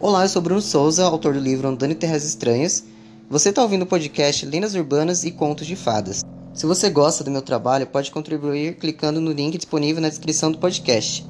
[0.00, 2.84] Olá, eu sou Bruno Souza, autor do livro Andando em Terras Estranhas.
[3.28, 6.24] Você está ouvindo o podcast Lendas Urbanas e Contos de Fadas.
[6.54, 10.56] Se você gosta do meu trabalho, pode contribuir clicando no link disponível na descrição do
[10.56, 11.26] podcast.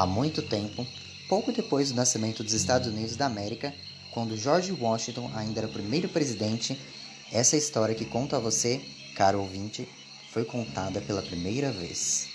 [0.00, 0.86] Há muito tempo,
[1.28, 3.74] pouco depois do nascimento dos Estados Unidos da América,
[4.10, 6.80] quando George Washington ainda era o primeiro presidente,
[7.30, 8.80] essa história que conto a você,
[9.14, 9.86] caro ouvinte,
[10.32, 12.28] foi contada pela primeira vez.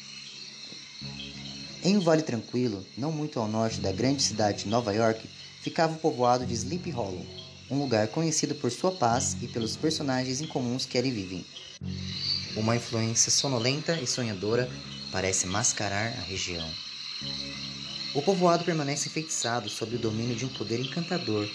[1.83, 5.27] Em um vale tranquilo, não muito ao norte da grande cidade de Nova York,
[5.63, 7.25] ficava o povoado de Sleepy Hollow,
[7.71, 11.43] um lugar conhecido por sua paz e pelos personagens incomuns que ali vivem.
[12.55, 14.69] Uma influência sonolenta e sonhadora
[15.11, 16.69] parece mascarar a região.
[18.13, 21.47] O povoado permanece enfeitiçado sob o domínio de um poder encantador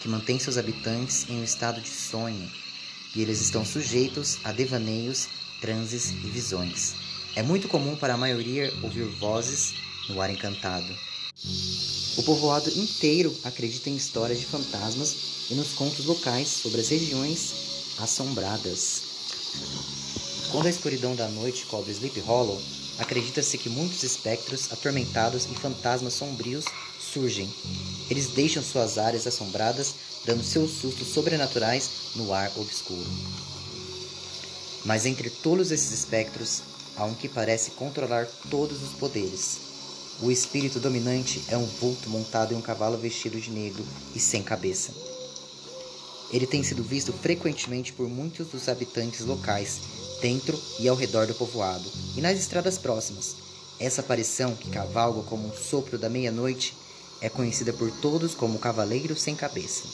[0.00, 2.50] que mantém seus habitantes em um estado de sonho,
[3.14, 5.28] e eles estão sujeitos a devaneios,
[5.60, 6.94] transes e visões.
[7.34, 9.74] É muito comum para a maioria ouvir vozes
[10.08, 10.92] no ar encantado.
[12.16, 17.94] O povoado inteiro acredita em histórias de fantasmas e nos contos locais sobre as regiões
[17.98, 19.02] assombradas.
[20.50, 22.60] Quando a escuridão da noite cobre Sleep Hollow,
[22.98, 26.64] Acredita-se que muitos espectros atormentados e fantasmas sombrios
[27.00, 27.48] surgem.
[28.10, 33.06] Eles deixam suas áreas assombradas, dando seus sustos sobrenaturais no ar obscuro.
[34.84, 36.62] Mas entre todos esses espectros,
[36.96, 39.58] há um que parece controlar todos os poderes.
[40.20, 44.42] O espírito dominante é um vulto montado em um cavalo vestido de negro e sem
[44.42, 45.07] cabeça.
[46.30, 49.80] Ele tem sido visto frequentemente por muitos dos habitantes locais
[50.20, 53.36] dentro e ao redor do povoado, e nas estradas próximas.
[53.80, 56.76] Essa aparição, que cavalga como um sopro da meia-noite,
[57.20, 59.84] é conhecida por todos como o Cavaleiro Sem Cabeça.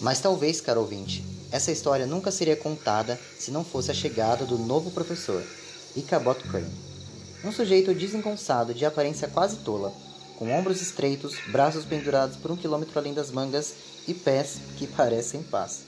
[0.00, 4.58] Mas talvez, caro ouvinte, essa história nunca seria contada se não fosse a chegada do
[4.58, 5.42] novo professor,
[5.96, 6.66] Ichabod Crane.
[7.44, 9.92] Um sujeito desengonçado de aparência quase tola,
[10.36, 13.74] com ombros estreitos, braços pendurados por um quilômetro além das mangas
[14.08, 15.82] e pés que parecem paz.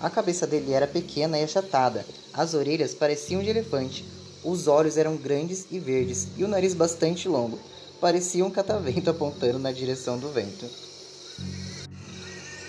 [0.00, 4.04] A cabeça dele era pequena e achatada, as orelhas pareciam de elefante,
[4.42, 7.58] os olhos eram grandes e verdes e o nariz bastante longo,
[8.00, 10.64] parecia um catavento apontando na direção do vento.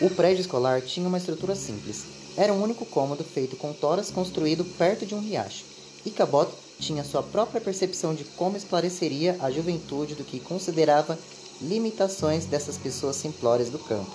[0.01, 2.05] O prédio escolar tinha uma estrutura simples.
[2.37, 5.78] Era um único cômodo feito com toras construído perto de um riacho.
[6.15, 6.49] Cabot
[6.79, 11.17] tinha sua própria percepção de como esclareceria a juventude do que considerava
[11.61, 14.11] limitações dessas pessoas simplórias do campo.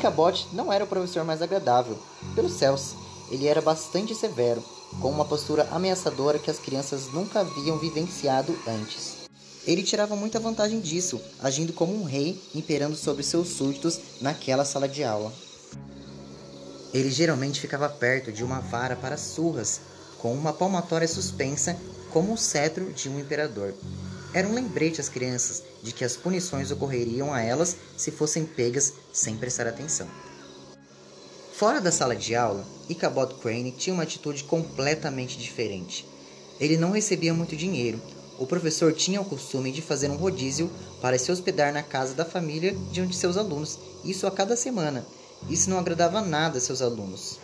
[0.00, 1.98] Cabot não era o professor mais agradável.
[2.34, 2.94] Pelos céus,
[3.30, 4.62] ele era bastante severo,
[5.00, 9.22] com uma postura ameaçadora que as crianças nunca haviam vivenciado antes.
[9.66, 14.88] Ele tirava muita vantagem disso, agindo como um rei, imperando sobre seus súditos naquela sala
[14.88, 15.32] de aula.
[16.92, 19.80] Ele geralmente ficava perto de uma vara para surras,
[20.22, 21.76] com uma palmatória suspensa
[22.12, 23.74] como o cetro de um imperador.
[24.32, 28.92] Era um lembrete às crianças de que as punições ocorreriam a elas se fossem pegas
[29.12, 30.06] sem prestar atenção.
[31.52, 36.06] Fora da sala de aula, Ichabod Crane tinha uma atitude completamente diferente.
[36.60, 38.00] Ele não recebia muito dinheiro.
[38.38, 42.24] O professor tinha o costume de fazer um rodízio para se hospedar na casa da
[42.24, 45.04] família de um de seus alunos, isso a cada semana.
[45.50, 47.38] Isso não agradava nada a seus alunos.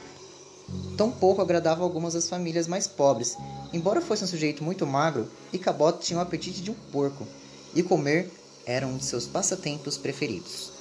[0.97, 3.37] Tampouco agradava algumas das famílias mais pobres.
[3.73, 7.27] Embora fosse um sujeito muito magro, Icabot tinha o apetite de um porco,
[7.75, 8.31] e comer
[8.67, 10.73] era um de seus passatempos preferidos.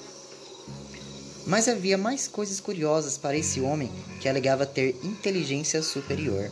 [1.45, 3.89] Mas havia mais coisas curiosas para esse homem
[4.19, 6.51] que alegava ter inteligência superior.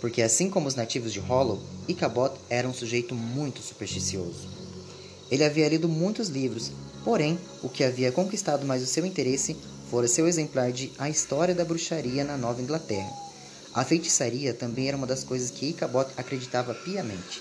[0.00, 4.48] Porque assim como os nativos de Hollow, Icabot era um sujeito muito supersticioso.
[5.30, 6.70] Ele havia lido muitos livros,
[7.04, 9.56] porém, o que havia conquistado mais o seu interesse
[9.90, 13.10] fora seu exemplar de A História da Bruxaria na Nova Inglaterra.
[13.74, 17.40] A feitiçaria também era uma das coisas que Ichabod acreditava piamente.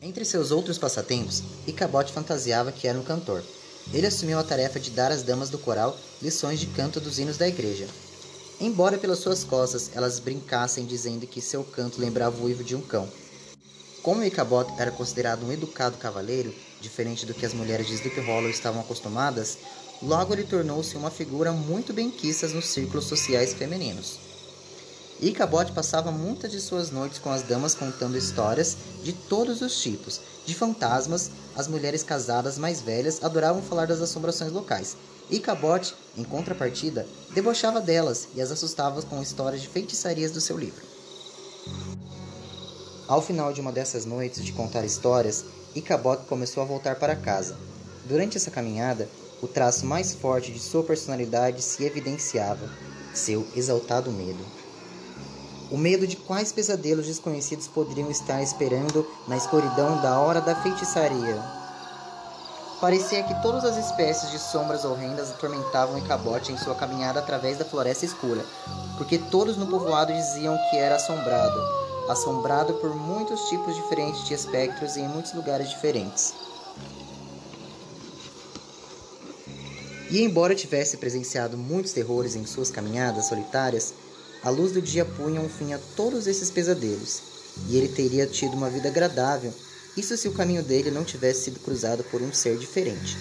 [0.00, 3.42] Entre seus outros passatempos, Ichabod fantasiava que era um cantor.
[3.92, 7.36] Ele assumiu a tarefa de dar às damas do coral lições de canto dos hinos
[7.36, 7.88] da igreja.
[8.60, 12.80] Embora pelas suas costas elas brincassem dizendo que seu canto lembrava o uivo de um
[12.80, 13.08] cão,
[14.02, 18.50] como Ichabod era considerado um educado cavaleiro, diferente do que as mulheres de Sleep Hollow
[18.50, 19.58] estavam acostumadas,
[20.02, 24.18] logo ele tornou-se uma figura muito bem quista nos círculos sociais femininos.
[25.20, 30.20] Ichabod passava muitas de suas noites com as damas contando histórias de todos os tipos.
[30.44, 34.96] De fantasmas, as mulheres casadas mais velhas adoravam falar das assombrações locais.
[35.30, 40.91] Ichabod, em contrapartida, debochava delas e as assustava com histórias de feitiçarias do seu livro.
[43.12, 45.44] Ao final de uma dessas noites de contar histórias,
[45.74, 47.58] Ichabod começou a voltar para casa.
[48.06, 49.06] Durante essa caminhada,
[49.42, 52.70] o traço mais forte de sua personalidade se evidenciava:
[53.12, 54.42] seu exaltado medo.
[55.70, 61.38] O medo de quais pesadelos desconhecidos poderiam estar esperando na escuridão da hora da feitiçaria.
[62.80, 67.64] Parecia que todas as espécies de sombras horrendas atormentavam Icabote em sua caminhada através da
[67.66, 68.42] floresta escura,
[68.96, 71.60] porque todos no povoado diziam que era assombrado,
[72.08, 76.34] assombrado por muitos tipos diferentes de espectros e em muitos lugares diferentes.
[80.10, 83.94] E embora tivesse presenciado muitos terrores em suas caminhadas solitárias,
[84.42, 87.22] a luz do dia punha um fim a todos esses pesadelos,
[87.68, 89.52] e ele teria tido uma vida agradável,
[89.96, 93.16] isso se o caminho dele não tivesse sido cruzado por um ser diferente.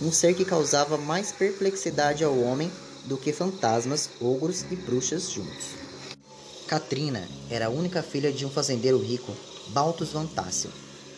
[0.00, 2.70] Um ser que causava mais perplexidade ao homem
[3.04, 5.83] do que fantasmas, ogros e bruxas juntos.
[6.66, 9.32] Katrina era a única filha de um fazendeiro rico,
[9.68, 10.70] Baltus Van Tassel,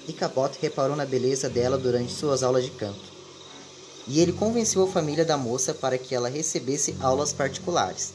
[0.09, 3.15] e Cabot reparou na beleza dela durante suas aulas de canto.
[4.09, 8.13] E ele convenceu a família da moça para que ela recebesse aulas particulares.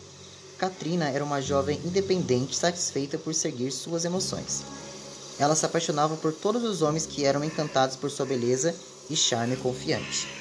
[0.58, 4.64] Katrina era uma jovem independente satisfeita por seguir suas emoções.
[5.40, 8.76] Ela se apaixonava por todos os homens que eram encantados por sua beleza
[9.10, 10.41] e charme confiante.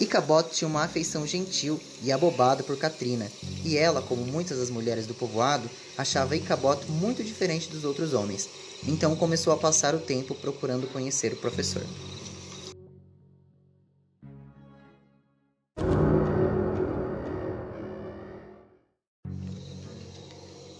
[0.00, 3.28] Icabot tinha uma afeição gentil e abobada por Katrina,
[3.64, 8.48] e ela, como muitas das mulheres do povoado, achava Icabot muito diferente dos outros homens.
[8.86, 11.82] Então começou a passar o tempo procurando conhecer o professor.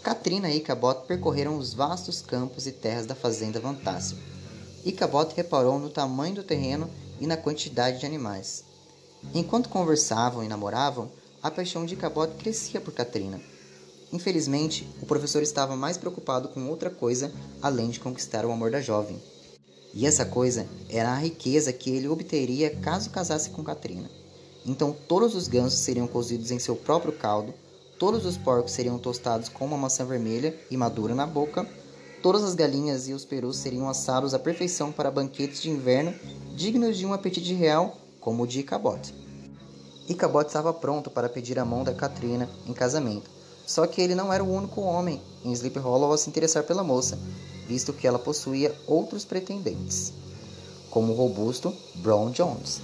[0.01, 4.17] Katrina e Icabot percorreram os vastos campos e terras da fazenda Vantácio.
[4.85, 6.89] Icabot reparou no tamanho do terreno
[7.21, 8.68] e na quantidade de animais.
[9.35, 11.11] Enquanto conversavam e namoravam,
[11.43, 13.41] a paixão de Icabot crescia por Katrina.
[14.13, 18.81] Infelizmente, o professor estava mais preocupado com outra coisa além de conquistar o amor da
[18.81, 19.21] jovem.
[19.95, 24.11] E essa coisa era a riqueza que ele obteria caso casasse com Katrina.
[24.65, 27.55] Então todos os gansos seriam cozidos em seu próprio caldo,
[27.99, 31.69] Todos os porcos seriam tostados com uma maçã vermelha e madura na boca.
[32.23, 36.15] Todas as galinhas e os perus seriam assados à perfeição para banquetes de inverno
[36.55, 39.15] dignos de um apetite real, como o de Icabot.
[40.09, 43.31] Icabot estava pronto para pedir a mão da Katrina em casamento.
[43.67, 46.83] Só que ele não era o único homem em Sleep Hollow a se interessar pela
[46.83, 47.19] moça,
[47.67, 50.15] visto que ela possuía outros pretendentes,
[50.91, 52.81] como o robusto Brown Jones.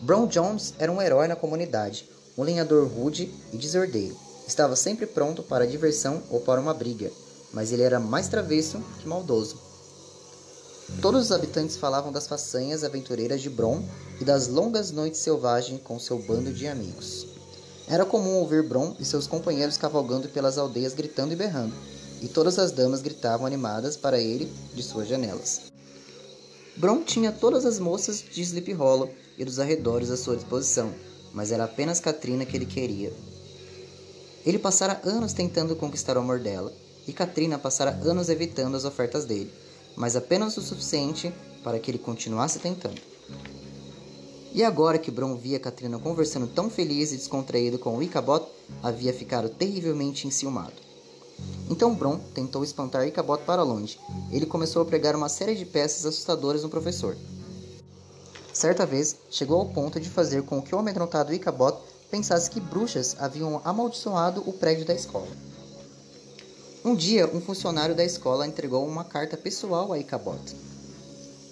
[0.00, 2.08] Brown Jones era um herói na comunidade,
[2.38, 4.16] um lenhador rude e desordeiro.
[4.46, 7.10] Estava sempre pronto para a diversão ou para uma briga,
[7.52, 9.63] mas ele era mais travesso que maldoso.
[11.00, 13.82] Todos os habitantes falavam das façanhas aventureiras de Bron
[14.20, 17.26] e das longas noites selvagens com seu bando de amigos.
[17.88, 21.74] Era comum ouvir Bron e seus companheiros cavalgando pelas aldeias gritando e berrando,
[22.22, 25.62] e todas as damas gritavam animadas para ele de suas janelas.
[26.76, 30.92] Bron tinha todas as moças de Sleep Hollow e dos arredores à sua disposição,
[31.32, 33.12] mas era apenas Katrina que ele queria.
[34.46, 36.72] Ele passara anos tentando conquistar o amor dela,
[37.06, 39.52] e Katrina passara anos evitando as ofertas dele,
[39.96, 41.32] mas apenas o suficiente
[41.62, 43.00] para que ele continuasse tentando.
[44.52, 48.46] E agora que Bron via Katrina conversando tão feliz e descontraído com Icabot,
[48.82, 50.74] havia ficado terrivelmente enciumado.
[51.68, 53.98] Então Bron tentou espantar Icabot para longe.
[54.30, 57.16] Ele começou a pregar uma série de peças assustadoras no professor,
[58.54, 61.76] Certa vez, chegou ao ponto de fazer com que o amedrontado Icabot
[62.08, 65.26] pensasse que bruxas haviam amaldiçoado o prédio da escola.
[66.84, 70.54] Um dia, um funcionário da escola entregou uma carta pessoal a Icabot.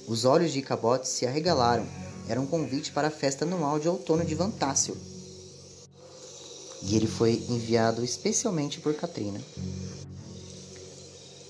[0.06, 1.86] Os olhos de Icabot se arregalaram.
[2.28, 4.94] Era um convite para a festa anual de outono de Vantácio.
[6.82, 9.40] E ele foi enviado especialmente por Katrina.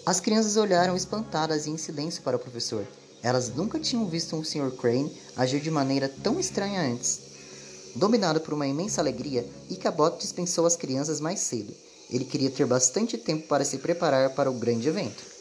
[0.07, 2.87] As crianças olharam espantadas e em silêncio para o professor,
[3.21, 4.71] elas nunca tinham visto um Sr.
[4.77, 7.21] Crane agir de maneira tão estranha antes.
[7.97, 11.75] Dominado por uma imensa alegria, Icabot dispensou as crianças mais cedo.
[12.11, 15.33] Ele queria ter bastante tempo para se preparar para o grande evento.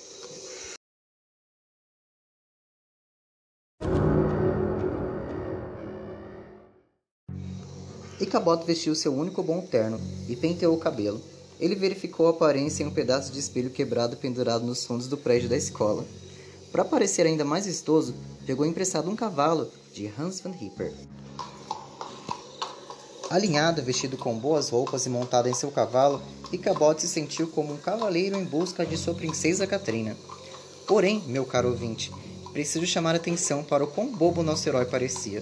[8.22, 10.00] Icabot vestiu seu único bom terno
[10.30, 11.20] e penteou o cabelo.
[11.60, 15.50] Ele verificou a aparência em um pedaço de espelho quebrado pendurado nos fundos do prédio
[15.50, 16.06] da escola.
[16.72, 18.16] Para parecer ainda mais vistoso,
[18.46, 20.94] pegou emprestado um cavalo de Hans van Ripper.
[23.32, 26.22] Alinhado, vestido com boas roupas e montado em seu cavalo,
[26.52, 30.18] Icabod se sentiu como um cavaleiro em busca de sua princesa Catrina.
[30.86, 32.12] Porém, meu caro ouvinte,
[32.52, 35.42] preciso chamar atenção para o quão bobo nosso herói parecia.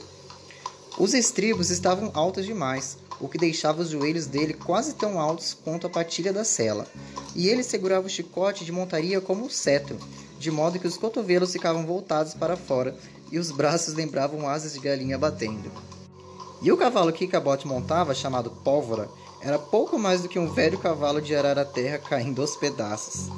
[1.00, 5.88] Os estribos estavam altos demais, o que deixava os joelhos dele quase tão altos quanto
[5.88, 6.86] a patilha da sela,
[7.36, 9.98] e ele segurava o chicote de montaria como um cetro,
[10.38, 12.96] de modo que os cotovelos ficavam voltados para fora
[13.31, 15.72] e os braços lembravam asas de galinha batendo.
[16.61, 19.09] E o cavalo que Icabod montava, chamado Pólvora,
[19.41, 23.29] era pouco mais do que um velho cavalo de arar a terra caindo aos pedaços.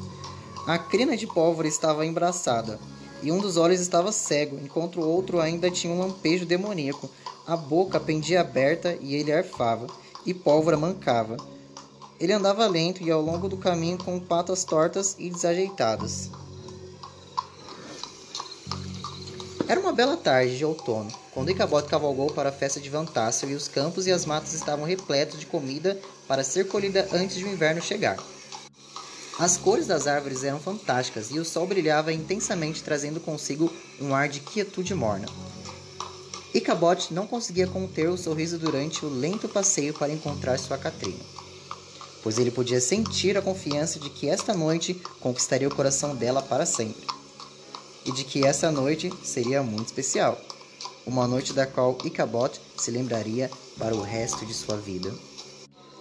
[0.65, 2.79] A crina de Pólvora estava embraçada,
[3.21, 7.07] e um dos olhos estava cego, enquanto o outro ainda tinha um lampejo demoníaco.
[7.45, 9.85] A boca pendia aberta e ele arfava,
[10.25, 11.37] e Pólvora mancava.
[12.19, 16.31] Ele andava lento e ao longo do caminho com patas tortas e desajeitadas.
[19.71, 23.55] Era uma bela tarde de outono, quando Icabod cavalgou para a festa de Vantácio e
[23.55, 25.97] os campos e as matas estavam repletos de comida
[26.27, 28.17] para ser colhida antes de o inverno chegar.
[29.39, 34.27] As cores das árvores eram fantásticas e o sol brilhava intensamente, trazendo consigo um ar
[34.27, 35.29] de quietude morna.
[36.53, 41.23] Icabod não conseguia conter o sorriso durante o lento passeio para encontrar sua Catrina,
[42.21, 46.65] pois ele podia sentir a confiança de que esta noite conquistaria o coração dela para
[46.65, 47.20] sempre
[48.05, 50.39] e de que essa noite seria muito especial,
[51.05, 55.12] uma noite da qual Icabod se lembraria para o resto de sua vida.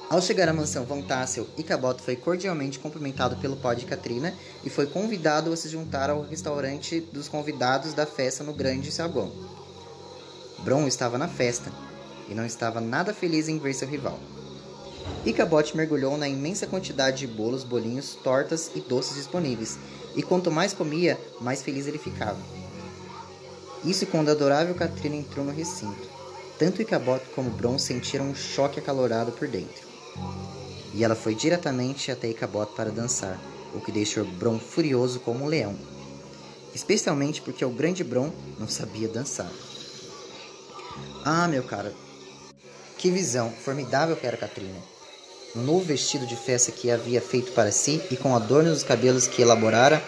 [0.08, 1.46] Ao chegar à mansão Von Tassel,
[2.04, 7.00] foi cordialmente cumprimentado pelo pai de Katrina e foi convidado a se juntar ao restaurante
[7.00, 9.30] dos convidados da festa no grande salão.
[10.64, 11.70] Bron estava na festa
[12.28, 14.18] e não estava nada feliz em ver seu rival.
[15.24, 19.78] Icabod mergulhou na imensa quantidade de bolos, bolinhos, tortas e doces disponíveis
[20.14, 22.38] e quanto mais comia, mais feliz ele ficava.
[23.84, 26.08] Isso quando a adorável Katrina entrou no recinto.
[26.58, 29.88] Tanto Icabod como Bron sentiram um choque acalorado por dentro.
[30.92, 33.40] E ela foi diretamente até Icabod para dançar,
[33.74, 35.74] o que deixou Bron furioso como um leão.
[36.74, 39.50] Especialmente porque o grande Bron não sabia dançar.
[41.24, 41.94] Ah, meu cara,
[42.98, 44.99] que visão formidável que era Katrina
[45.54, 49.42] no vestido de festa que havia feito para si e com adornos dos cabelos que
[49.42, 50.02] elaborara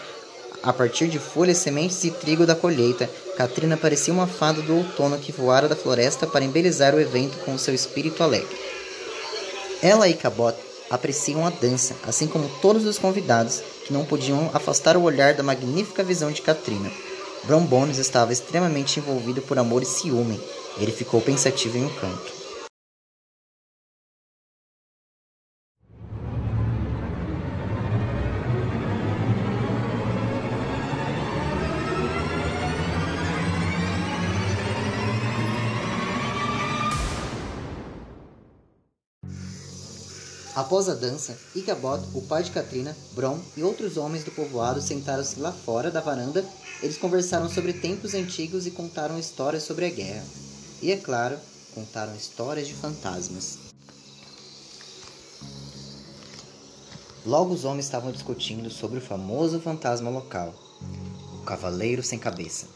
[0.63, 5.19] a partir de folhas, sementes e trigo da colheita, Katrina parecia uma fada do outono
[5.19, 8.57] que voara da floresta para embelezar o evento com seu espírito alegre.
[9.83, 10.57] Ela e Cabot
[10.89, 15.43] apreciam a dança, assim como todos os convidados, que não podiam afastar o olhar da
[15.43, 16.93] magnífica visão de Katrina.
[17.43, 20.41] Bron Bones estava extremamente envolvido por amor e ciúme.
[20.79, 22.42] Ele ficou pensativo em um canto.
[40.63, 45.41] Após a dança, Icabod, o pai de Katrina, Bron e outros homens do povoado sentaram-se
[45.41, 46.45] lá fora da varanda.
[46.81, 50.25] Eles conversaram sobre tempos antigos e contaram histórias sobre a guerra.
[50.81, 51.37] E, é claro,
[51.75, 53.59] contaram histórias de fantasmas.
[57.27, 60.55] Logo os homens estavam discutindo sobre o famoso fantasma local,
[61.35, 62.69] o Cavaleiro Sem Cabeça.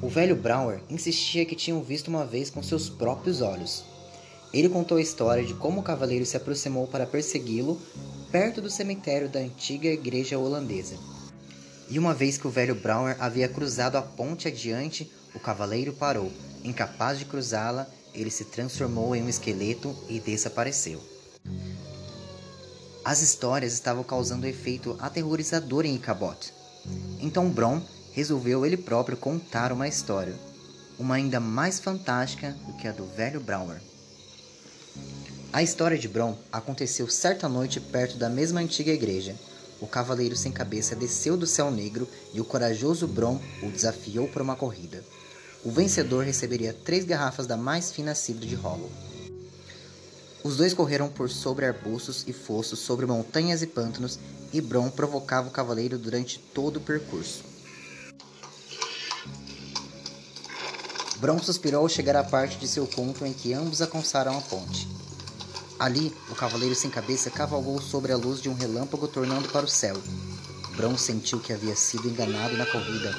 [0.00, 3.84] O velho Brower insistia que tinham visto uma vez com seus próprios olhos.
[4.52, 7.80] Ele contou a história de como o cavaleiro se aproximou para persegui-lo
[8.30, 10.96] perto do cemitério da antiga igreja holandesa.
[11.88, 16.32] E uma vez que o velho Brouwer havia cruzado a ponte adiante, o cavaleiro parou.
[16.64, 21.00] Incapaz de cruzá-la, ele se transformou em um esqueleto e desapareceu.
[23.04, 26.52] As histórias estavam causando efeito aterrorizador em Icabot.
[27.20, 27.80] Então Bron
[28.12, 30.34] resolveu ele próprio contar uma história,
[30.98, 33.80] uma ainda mais fantástica do que a do velho Brouwer.
[35.52, 39.34] A história de Bron aconteceu certa noite perto da mesma antiga igreja.
[39.80, 44.42] O cavaleiro sem cabeça desceu do céu negro e o corajoso Bron o desafiou para
[44.42, 45.02] uma corrida.
[45.64, 48.90] O vencedor receberia três garrafas da mais fina cidra de Hollow.
[50.44, 54.18] Os dois correram por sobre arbustos e fossos, sobre montanhas e pântanos,
[54.52, 57.42] e Bron provocava o cavaleiro durante todo o percurso.
[61.18, 64.95] Bron suspirou ao chegar à parte de seu conto em que ambos alcançaram a ponte.
[65.78, 69.68] Ali, o cavaleiro sem cabeça cavalgou sobre a luz de um relâmpago tornando para o
[69.68, 69.94] céu.
[70.74, 73.14] Bron sentiu que havia sido enganado na corrida.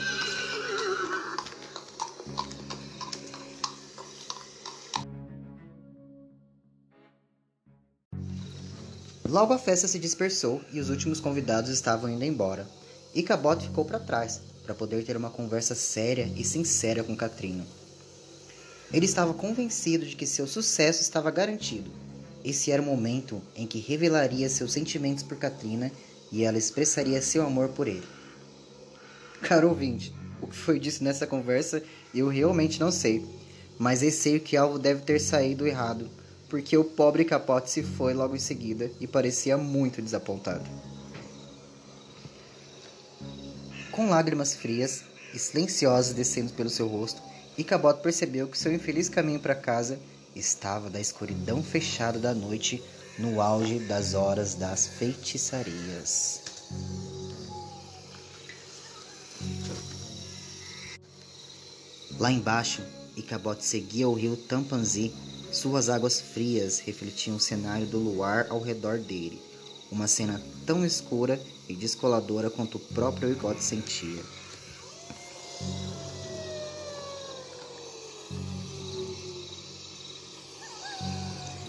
[9.29, 12.67] Logo a festa se dispersou e os últimos convidados estavam indo embora.
[13.13, 13.21] E
[13.61, 17.65] ficou para trás, para poder ter uma conversa séria e sincera com Katrina.
[18.91, 22.06] Ele estava convencido de que seu sucesso estava garantido.
[22.43, 25.91] Esse era o momento em que revelaria seus sentimentos por Katrina
[26.31, 28.07] e ela expressaria seu amor por ele.
[29.41, 31.81] Caro ouvinte, o que foi dito nessa conversa
[32.13, 33.25] eu realmente não sei,
[33.77, 36.09] mas receio que algo deve ter saído errado,
[36.49, 40.67] porque o pobre capote se foi logo em seguida e parecia muito desapontado.
[43.91, 45.03] Com lágrimas frias
[45.33, 47.21] e silenciosas descendo pelo seu rosto,
[47.57, 49.99] Icabod percebeu que seu infeliz caminho para casa
[50.37, 52.83] estava da escuridão fechada da noite
[53.17, 56.41] no auge das horas das feitiçarias.
[62.19, 62.81] Lá embaixo,
[63.15, 65.13] Icabod seguia o rio Tampanzi.
[65.51, 69.41] Suas águas frias refletiam o cenário do luar ao redor dele,
[69.91, 74.23] uma cena tão escura e descoladora quanto o próprio Icabod sentia.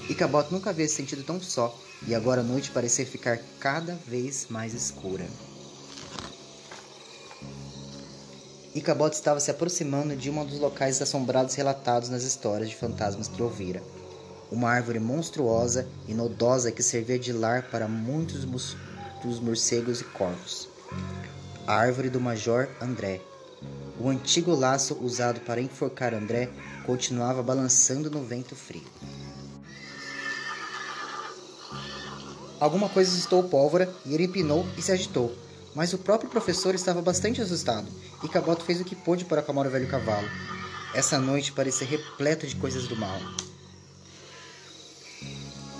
[0.08, 4.46] Icabot nunca havia se sentido tão só, e agora a noite parecia ficar cada vez
[4.48, 5.26] mais escura.
[8.74, 13.42] Icabot estava se aproximando de um dos locais assombrados relatados nas histórias de fantasmas que
[13.42, 13.82] ouvira.
[14.50, 18.46] Uma árvore monstruosa e nodosa que servia de lar para muitos
[19.22, 20.68] dos morcegos e corvos.
[21.66, 23.20] A árvore do Major André.
[24.00, 26.48] O antigo laço usado para enforcar André
[26.86, 28.86] continuava balançando no vento frio.
[32.60, 35.34] Alguma coisa assustou Pólvora e ele empinou e se agitou.
[35.74, 37.86] Mas o próprio professor estava bastante assustado
[38.22, 40.28] e Caboto fez o que pôde para acalmar o velho cavalo.
[40.94, 43.20] Essa noite parecia repleta de coisas do mal.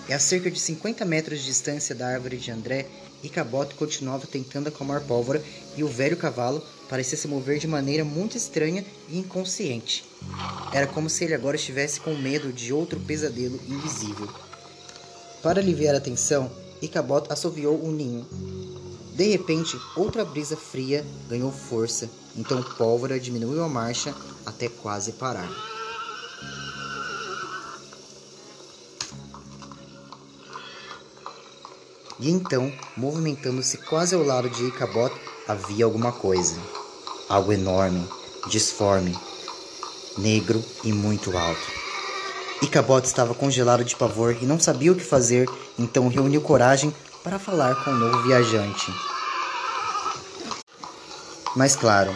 [0.09, 2.87] E a cerca de 50 metros de distância da árvore de André,
[3.23, 5.43] Icabote continuava tentando acalmar Pólvora
[5.77, 10.05] e o velho cavalo parecia se mover de maneira muito estranha e inconsciente.
[10.73, 14.29] Era como se ele agora estivesse com medo de outro pesadelo invisível.
[15.43, 18.27] Para aliviar a tensão, Icabod assoviou o ninho.
[19.15, 24.15] De repente, outra brisa fria ganhou força, então Pólvora diminuiu a marcha
[24.47, 25.51] até quase parar.
[32.21, 35.15] E então, movimentando-se quase ao lado de Icabod,
[35.47, 36.57] havia alguma coisa.
[37.29, 38.09] Algo enorme,
[38.49, 39.17] disforme,
[40.17, 41.88] negro e muito alto.
[42.61, 46.93] Icabod estava congelado de pavor e não sabia o que fazer, então reuniu coragem
[47.23, 48.93] para falar com o novo viajante.
[51.55, 52.15] Mas claro,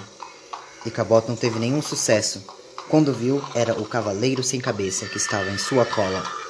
[0.85, 2.45] Icabod não teve nenhum sucesso.
[2.89, 6.42] Quando viu, era o cavaleiro sem cabeça que estava em sua cola.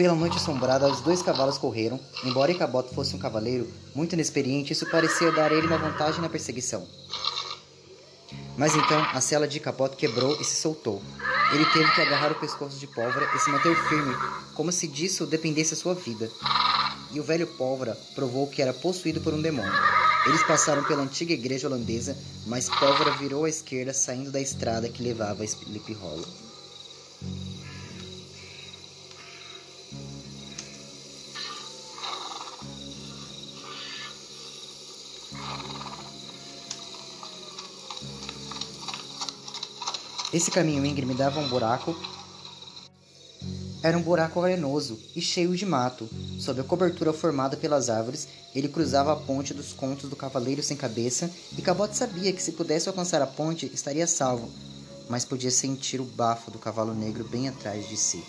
[0.00, 2.00] Pela noite assombrada, os dois cavalos correram.
[2.24, 6.28] Embora Icabot fosse um cavaleiro muito inexperiente, isso parecia dar a ele uma vantagem na
[6.30, 6.88] perseguição.
[8.56, 11.02] Mas então a cela de Icabot quebrou e se soltou.
[11.52, 14.16] Ele teve que agarrar o pescoço de Pólvora e se manter firme,
[14.54, 16.30] como se disso dependesse a sua vida.
[17.12, 19.70] E o velho Pólvora provou que era possuído por um demônio.
[20.24, 25.02] Eles passaram pela antiga igreja holandesa, mas Pólvora virou à esquerda, saindo da estrada que
[25.02, 26.49] levava a Sleep Hollow.
[40.32, 41.96] Esse caminho íngreme dava um buraco.
[43.82, 46.08] Era um buraco arenoso e cheio de mato.
[46.38, 50.76] Sob a cobertura formada pelas árvores, ele cruzava a ponte dos contos do Cavaleiro Sem
[50.76, 54.48] Cabeça e Cabot sabia que se pudesse alcançar a ponte estaria salvo,
[55.08, 58.22] mas podia sentir o bafo do cavalo negro bem atrás de si.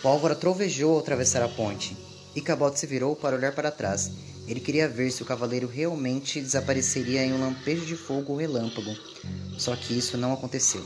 [0.00, 1.94] Pólvora trovejou ao atravessar a ponte
[2.34, 4.10] e Cabot se virou para olhar para trás
[4.46, 8.94] ele queria ver se o cavaleiro realmente desapareceria em um lampejo de fogo ou relâmpago,
[9.58, 10.84] só que isso não aconteceu.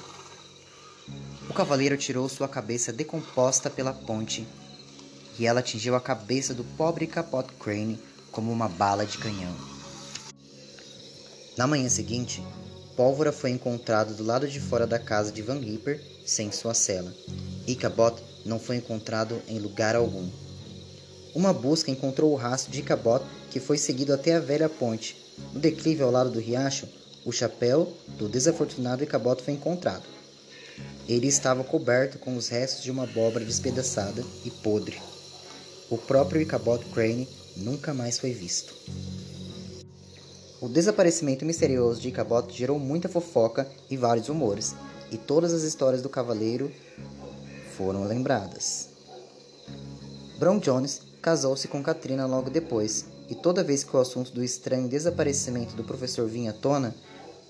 [1.49, 4.47] O cavaleiro tirou sua cabeça decomposta pela ponte
[5.39, 7.99] e ela atingiu a cabeça do pobre Capot Crane
[8.31, 9.55] como uma bala de canhão.
[11.57, 12.43] Na manhã seguinte,
[12.97, 17.15] Pólvora foi encontrado do lado de fora da casa de Van Ripper sem sua cela,
[17.67, 20.29] e Cabot não foi encontrado em lugar algum.
[21.37, 25.15] Uma busca encontrou o rastro de Cabot que foi seguido até a velha ponte.
[25.53, 26.89] No declive ao lado do riacho,
[27.27, 30.05] o chapéu do desafortunado Icabot foi encontrado.
[31.07, 34.99] Ele estava coberto com os restos de uma abóbora despedaçada e podre.
[35.91, 38.75] O próprio Icabot Crane nunca mais foi visto.
[40.59, 44.75] O desaparecimento misterioso de Icabot gerou muita fofoca e vários rumores,
[45.13, 46.73] e todas as histórias do cavaleiro
[47.77, 48.89] foram lembradas.
[50.39, 54.87] Brown Jones casou-se com Katrina logo depois, e toda vez que o assunto do estranho
[54.87, 56.95] desaparecimento do professor vinha à tona,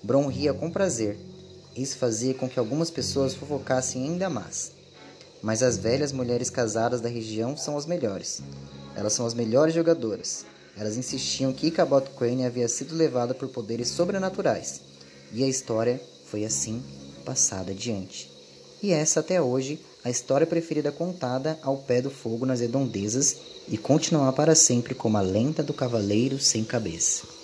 [0.01, 1.15] Bron ria com prazer.
[1.75, 4.71] Isso fazia com que algumas pessoas fofocassem ainda mais.
[5.43, 8.41] Mas as velhas mulheres casadas da região são as melhores.
[8.95, 10.43] Elas são as melhores jogadoras.
[10.75, 14.81] Elas insistiam que Ichabod Crane havia sido levada por poderes sobrenaturais.
[15.31, 16.81] E a história foi assim
[17.23, 18.31] passada adiante.
[18.81, 23.77] E essa até hoje a história preferida contada ao pé do fogo nas redondezas e
[23.77, 27.36] continuar para sempre como a lenda do cavaleiro sem cabeça.